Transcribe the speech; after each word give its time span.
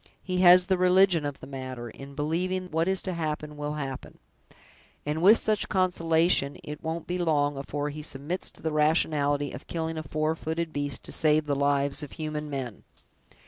He 0.23 0.39
has 0.39 0.65
the 0.65 0.79
religion 0.79 1.27
of 1.27 1.39
the 1.41 1.45
matter, 1.45 1.87
in 1.91 2.15
believing 2.15 2.71
what 2.71 2.87
is 2.87 3.03
to 3.03 3.13
happen 3.13 3.55
will 3.55 3.73
happen; 3.73 4.17
and 5.05 5.21
with 5.21 5.37
such 5.37 5.65
a 5.65 5.67
consolation, 5.67 6.57
it 6.63 6.83
won't 6.83 7.05
be 7.05 7.19
long 7.19 7.55
afore 7.55 7.89
he 7.91 8.01
submits 8.01 8.49
to 8.49 8.63
the 8.63 8.71
rationality 8.71 9.51
of 9.51 9.67
killing 9.67 9.99
a 9.99 10.01
four 10.01 10.35
footed 10.35 10.73
beast 10.73 11.03
to 11.03 11.11
save 11.11 11.45
the 11.45 11.53
lives 11.55 12.01
of 12.01 12.13
human 12.13 12.49
men. 12.49 12.83